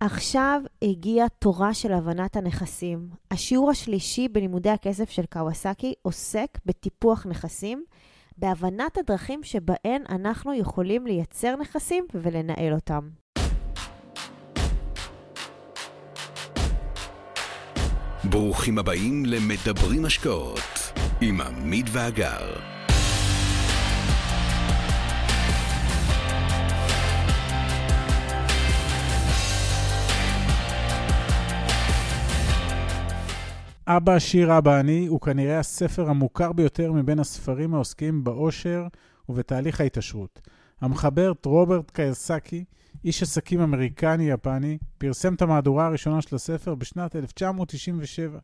[0.00, 3.08] עכשיו הגיע תורה של הבנת הנכסים.
[3.30, 7.84] השיעור השלישי בלימודי הכסף של קוואסקי עוסק בטיפוח נכסים,
[8.38, 13.08] בהבנת הדרכים שבהן אנחנו יכולים לייצר נכסים ולנהל אותם.
[18.24, 22.79] ברוכים הבאים למדברים השקעות עם עמית ואגר.
[33.96, 38.86] אבא עשיר אבא אני הוא כנראה הספר המוכר ביותר מבין הספרים העוסקים בעושר
[39.28, 40.40] ובתהליך ההתעשרות.
[40.80, 42.64] המחבר רוברט קיירסקי,
[43.04, 48.38] איש עסקים אמריקני-יפני, פרסם את המהדורה הראשונה של הספר בשנת 1997.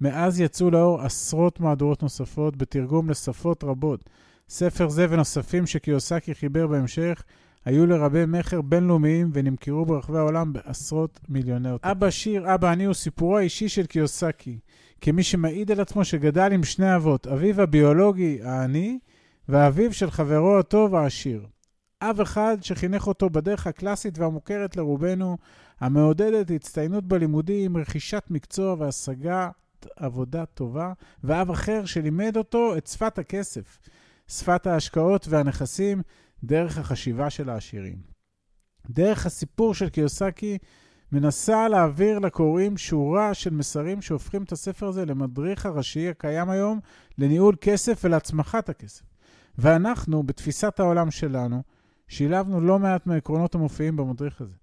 [0.00, 4.10] מאז יצאו לאור עשרות מהדורות נוספות בתרגום לשפות רבות.
[4.48, 7.22] ספר זה ונוספים שקיוסקי חיבר בהמשך
[7.64, 11.90] היו לרבי מכר בינלאומיים ונמכרו ברחבי העולם בעשרות מיליוני אותות.
[11.90, 14.58] אבא שיר, אבא אני הוא סיפורו האישי של קיוסקי,
[15.00, 18.98] כמי שמעיד על עצמו שגדל עם שני אבות, אביו הביולוגי העני
[19.48, 21.46] ואביו של חברו הטוב העשיר.
[22.02, 25.36] אב אחד שחינך אותו בדרך הקלאסית והמוכרת לרובנו,
[25.80, 30.92] המעודדת הצטיינות בלימודים, רכישת מקצוע והשגת עבודה טובה,
[31.24, 33.78] ואב אחר שלימד אותו את שפת הכסף,
[34.28, 36.02] שפת ההשקעות והנכסים,
[36.44, 37.96] דרך החשיבה של העשירים.
[38.90, 40.58] דרך הסיפור של קיוסקי
[41.12, 46.80] מנסה להעביר לקוראים שורה של מסרים שהופכים את הספר הזה למדריך הראשי הקיים היום
[47.18, 49.02] לניהול כסף ולהצמחת הכסף.
[49.58, 51.62] ואנחנו, בתפיסת העולם שלנו,
[52.08, 54.54] שילבנו לא מעט מהעקרונות המופיעים במדריך הזה.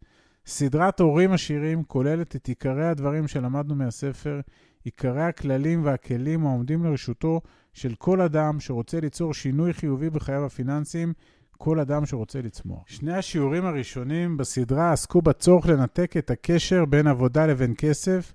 [0.46, 4.40] סדרת הורים עשירים כוללת את עיקרי הדברים שלמדנו מהספר,
[4.84, 7.42] עיקרי הכללים והכלים העומדים לרשותו
[7.74, 11.14] של כל אדם שרוצה ליצור שינוי חיובי בחייו הפיננסיים
[11.58, 12.84] כל אדם שרוצה לצמוח.
[12.86, 18.34] שני השיעורים הראשונים בסדרה עסקו בצורך לנתק את הקשר בין עבודה לבין כסף,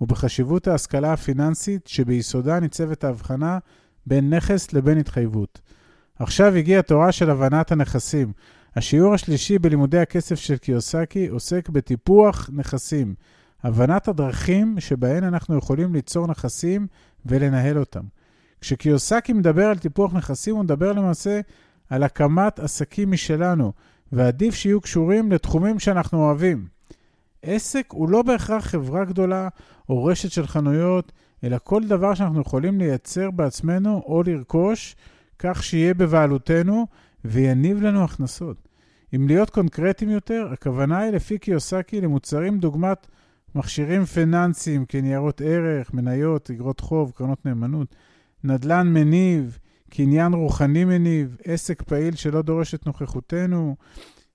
[0.00, 3.58] ובחשיבות ההשכלה הפיננסית שביסודה ניצבת ההבחנה
[4.06, 5.60] בין נכס לבין התחייבות.
[6.18, 8.32] עכשיו הגיעה תורה של הבנת הנכסים.
[8.76, 13.14] השיעור השלישי בלימודי הכסף של קיוסקי עוסק בטיפוח נכסים,
[13.62, 16.86] הבנת הדרכים שבהן אנחנו יכולים ליצור נכסים
[17.26, 18.02] ולנהל אותם.
[18.60, 21.40] כשקיוסקי מדבר על טיפוח נכסים, הוא מדבר למעשה
[21.92, 23.72] על הקמת עסקים משלנו,
[24.12, 26.66] ועדיף שיהיו קשורים לתחומים שאנחנו אוהבים.
[27.42, 29.48] עסק הוא לא בהכרח חברה גדולה
[29.88, 31.12] או רשת של חנויות,
[31.44, 34.96] אלא כל דבר שאנחנו יכולים לייצר בעצמנו או לרכוש,
[35.38, 36.86] כך שיהיה בבעלותנו
[37.24, 38.68] ויניב לנו הכנסות.
[39.14, 43.06] אם להיות קונקרטיים יותר, הכוונה היא לפי קיוסקי למוצרים דוגמת
[43.54, 47.94] מכשירים פיננסיים כניירות ערך, מניות, אגרות חוב, קרנות נאמנות,
[48.44, 49.58] נדל"ן מניב,
[49.94, 53.76] קניין רוחני מניב, עסק פעיל שלא דורש את נוכחותנו,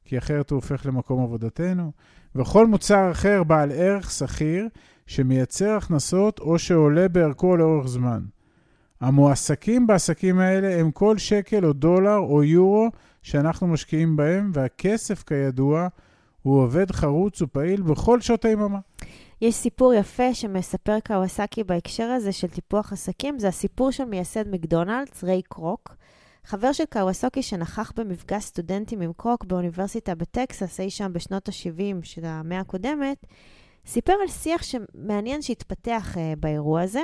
[0.05, 1.91] כי אחרת הוא הופך למקום עבודתנו,
[2.35, 4.67] וכל מוצר אחר בעל ערך שכיר
[5.07, 8.23] שמייצר הכנסות או שעולה בערכו לאורך זמן.
[9.01, 12.89] המועסקים בעסקים האלה הם כל שקל או דולר או יורו
[13.21, 15.87] שאנחנו משקיעים בהם, והכסף, כידוע,
[16.41, 18.79] הוא עובד חרוץ ופעיל בכל שעות היממה.
[19.41, 25.23] יש סיפור יפה שמספר קוואסקי בהקשר הזה של טיפוח עסקים, זה הסיפור של מייסד מקדונלדס,
[25.23, 25.95] ריי קרוק.
[26.43, 32.25] חבר של קוואסקי שנכח במפגש סטודנטים עם קרוק באוניברסיטה בטקסס, אי שם בשנות ה-70 של
[32.25, 33.25] המאה הקודמת,
[33.85, 37.03] סיפר על שיח שמעניין שהתפתח uh, באירוע הזה.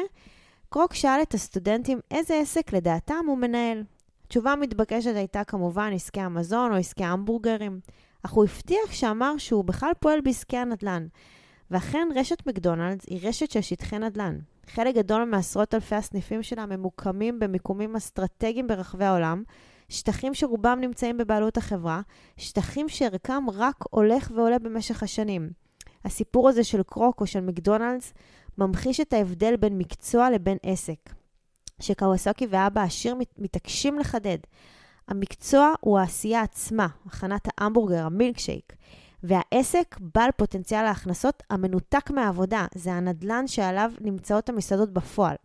[0.69, 3.83] קרוק שאל את הסטודנטים איזה עסק לדעתם הוא מנהל.
[4.25, 7.79] התשובה המתבקשת הייתה כמובן עסקי המזון או עסקי המבורגרים,
[8.23, 11.07] אך הוא הבטיח שאמר שהוא בכלל פועל בעסקי הנדל"ן.
[11.73, 14.39] ואכן רשת מקדונלדס היא רשת של שטחי נדל"ן.
[14.67, 19.43] חלק גדול מעשרות אלפי הסניפים שלה ממוקמים במיקומים אסטרטגיים ברחבי העולם,
[19.89, 22.01] שטחים שרובם נמצאים בבעלות החברה,
[22.37, 25.49] שטחים שערכם רק הולך ועולה במשך השנים.
[26.05, 28.13] הסיפור הזה של קרוק או של מקדונלדס
[28.57, 31.09] ממחיש את ההבדל בין מקצוע לבין עסק,
[31.79, 34.37] שקוואסוקי ואבא עשיר מתעקשים לחדד.
[35.07, 38.73] המקצוע הוא העשייה עצמה, הכנת ההמבורגר, המילקשייק.
[39.23, 45.35] והעסק בעל פוטנציאל ההכנסות המנותק מהעבודה, זה הנדלן שעליו נמצאות המסעדות בפועל.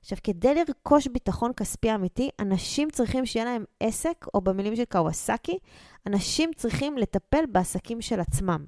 [0.00, 5.58] עכשיו, כדי לרכוש ביטחון כספי אמיתי, אנשים צריכים שיהיה להם עסק, או במילים של קוואסקי,
[6.06, 8.64] אנשים צריכים לטפל בעסקים של עצמם.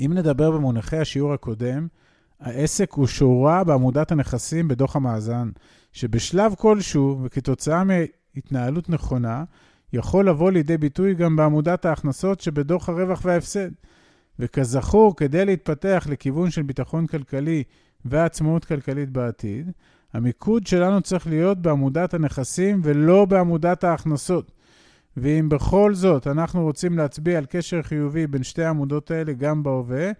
[0.00, 1.88] אם נדבר במונחי השיעור הקודם,
[2.40, 5.50] העסק הוא שורה בעמודת הנכסים בדוח המאזן,
[5.92, 9.44] שבשלב כלשהו, וכתוצאה מהתנהלות נכונה,
[9.92, 13.70] יכול לבוא לידי ביטוי גם בעמודת ההכנסות שבדוח הרווח וההפסד.
[14.38, 17.62] וכזכור, כדי להתפתח לכיוון של ביטחון כלכלי
[18.04, 19.70] ועצמאות כלכלית בעתיד,
[20.12, 24.52] המיקוד שלנו צריך להיות בעמודת הנכסים ולא בעמודת ההכנסות.
[25.16, 30.10] ואם בכל זאת אנחנו רוצים להצביע על קשר חיובי בין שתי העמודות האלה גם בהווה,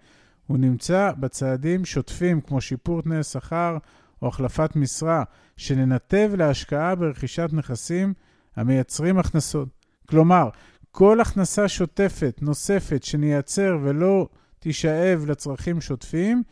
[0.47, 3.77] הוא נמצא בצעדים שוטפים כמו שיפור תנאי שכר
[4.21, 5.23] או החלפת משרה,
[5.57, 8.13] שננתב להשקעה ברכישת נכסים
[8.55, 9.67] המייצרים הכנסות.
[10.05, 10.49] כלומר,
[10.91, 14.27] כל הכנסה שוטפת נוספת שנייצר ולא
[14.59, 16.43] תישאב לצרכים שוטפים,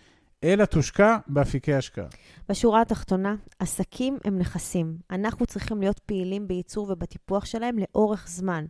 [0.44, 2.06] אלא תושקע באפיקי השקעה.
[2.50, 4.98] בשורה התחתונה, עסקים הם נכסים.
[5.12, 8.66] אנחנו צריכים להיות פעילים בייצור ובטיפוח שלהם לאורך זמן.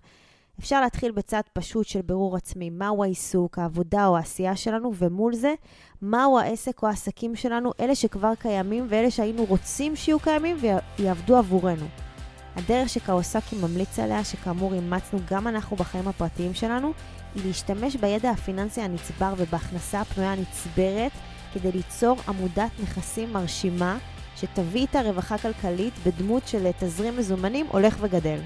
[0.59, 5.53] אפשר להתחיל בצעד פשוט של בירור עצמי, מהו העיסוק, העבודה או העשייה שלנו, ומול זה,
[6.01, 10.57] מהו העסק או העסקים שלנו, אלה שכבר קיימים ואלה שהיינו רוצים שיהיו קיימים
[10.99, 12.08] ויעבדו עבורנו.
[12.55, 16.93] הדרך שקאוסקי ממליץ עליה, שכאמור אימצנו גם אנחנו בחיים הפרטיים שלנו,
[17.35, 21.11] היא להשתמש בידע הפיננסי הנצבר ובהכנסה הפנויה הנצברת
[21.53, 23.97] כדי ליצור עמודת נכסים מרשימה
[24.35, 28.39] שתביא איתה רווחה כלכלית בדמות של תזרים מזומנים הולך וגדל.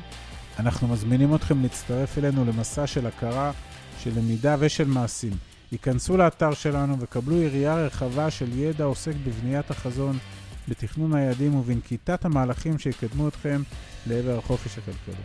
[0.59, 3.51] אנחנו מזמינים אתכם להצטרף אלינו למסע של הכרה,
[3.99, 5.33] של למידה ושל מעשים.
[5.71, 10.17] היכנסו לאתר שלנו וקבלו יריעה רחבה של ידע עוסק בבניית החזון,
[10.67, 13.61] בתכנון היעדים ובנקיטת המהלכים שיקדמו אתכם
[14.07, 15.23] לעבר החופש הכלכלי.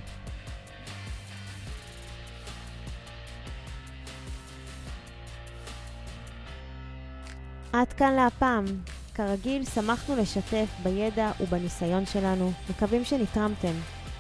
[7.73, 8.64] עד כאן להפעם.
[9.14, 13.73] כרגיל, שמחנו לשתף בידע ובניסיון שלנו, מקווים שנתרמתם.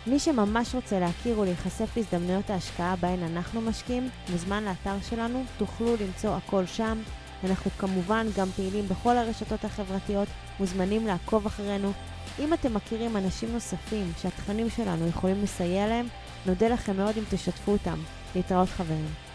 [0.06, 6.36] מי שממש רוצה להכיר ולהיחשף להזדמנויות ההשקעה בהן אנחנו משקיעים, מוזמן לאתר שלנו, תוכלו למצוא
[6.36, 6.98] הכל שם.
[7.44, 10.28] אנחנו כמובן גם פעילים בכל הרשתות החברתיות,
[10.60, 11.92] מוזמנים לעקוב אחרינו.
[12.38, 16.06] אם אתם מכירים אנשים נוספים שהתכנים שלנו יכולים לסייע להם,
[16.46, 17.98] נודה לכם מאוד אם תשתפו אותם.
[18.34, 19.27] להתראות חברים.